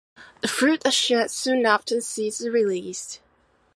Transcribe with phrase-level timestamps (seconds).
[0.41, 3.19] The fruit are shed soon after the seeds are released.